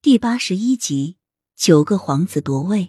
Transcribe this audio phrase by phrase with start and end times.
[0.00, 1.16] 第八十一集，
[1.56, 2.88] 九个皇子夺位。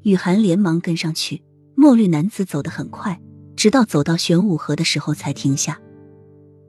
[0.00, 1.42] 雨涵连忙跟上去，
[1.74, 3.20] 墨绿男子走得很快，
[3.54, 5.78] 直到走到玄武河的时候才停下。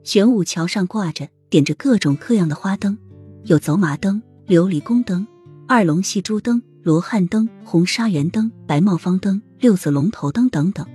[0.04, 2.98] 玄武桥上挂着点着各种各样的花灯，
[3.44, 5.26] 有走马灯、琉璃宫灯、
[5.66, 10.86] 二龙戏珠灯、罗汉灯、红纱圆灯、白帽方灯、六色龙头灯等等，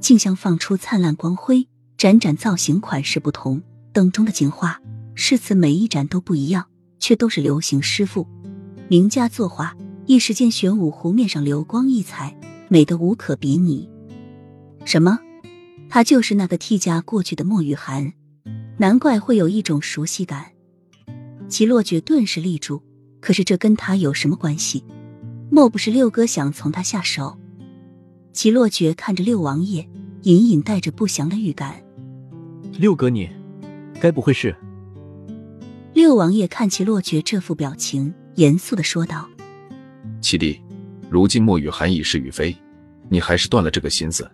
[0.00, 1.68] 竞相放出灿烂光辉，
[1.98, 3.62] 盏盏造型款式不同，
[3.92, 4.80] 灯中的景画
[5.14, 6.68] 诗词每一盏都不一样。
[7.08, 8.26] 却都是流行师傅
[8.86, 12.36] 名家作画，一时间玄武湖面上流光溢彩，
[12.68, 13.88] 美得无可比拟。
[14.84, 15.18] 什么？
[15.88, 18.12] 他就是那个替嫁过去的莫雨涵，
[18.76, 20.52] 难怪会有一种熟悉感。
[21.48, 22.82] 齐洛觉顿时立住，
[23.22, 24.84] 可是这跟他有什么关系？
[25.50, 27.38] 莫不是六哥想从他下手？
[28.34, 29.88] 齐洛觉看着六王爷，
[30.24, 31.82] 隐隐带着不祥的预感。
[32.72, 33.30] 六哥，你
[33.98, 34.54] 该不会是？
[35.98, 39.28] 六王爷看齐洛觉这副表情，严肃的说道
[40.22, 40.62] ：“七弟，
[41.10, 42.56] 如今莫雨涵已是与非，
[43.08, 44.30] 你还是断了这个心思。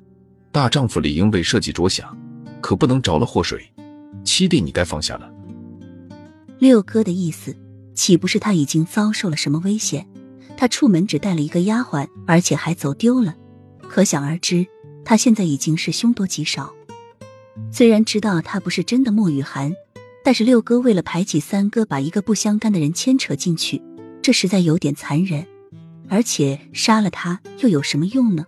[0.52, 2.14] 大丈夫理应为社稷着想，
[2.60, 3.66] 可不能着了祸水。
[4.22, 5.32] 七弟，你该放下了。”
[6.60, 7.56] 六哥的意思，
[7.94, 10.06] 岂不是他已经遭受了什么危险？
[10.58, 13.34] 他出门只带了一个丫鬟，而且还走丢了，
[13.88, 14.66] 可想而知，
[15.02, 16.74] 他现在已经是凶多吉少。
[17.72, 19.72] 虽然知道他不是真的莫雨涵。
[20.24, 23.82] 但是六哥为了排挤三哥，把一个不相干的人牵扯进去，
[24.22, 25.46] 这实在有点残忍。
[26.08, 28.42] 而且杀了他又有什么用呢？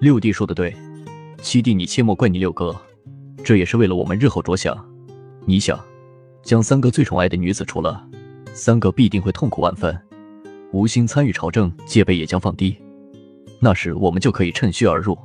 [0.00, 0.74] 六弟说的对，
[1.40, 2.74] 七弟你切莫怪你六哥，
[3.44, 4.76] 这也是为了我们日后着想。
[5.46, 5.78] 你想，
[6.42, 8.04] 将三哥最宠爱的女子除了，
[8.52, 9.96] 三哥必定会痛苦万分，
[10.72, 12.76] 无心参与朝政，戒备也将放低。
[13.60, 15.16] 那时我们就可以趁虚而入，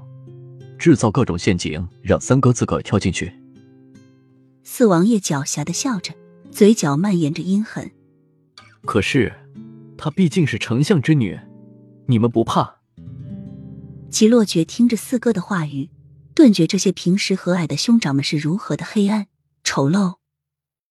[0.77, 3.33] 制造各种陷阱，让三哥自个儿跳进去。
[4.77, 6.13] 四王爷狡黠的笑着，
[6.51, 7.89] 嘴角蔓延着阴狠。
[8.85, 9.33] 可是，
[9.97, 11.35] 她毕竟是丞相之女，
[12.05, 12.75] 你们不怕？
[14.11, 15.89] 齐洛觉听着四哥的话语，
[16.35, 19.25] 顿觉这些平时和蔼的兄长们是如何的黑暗、
[19.63, 20.17] 丑陋。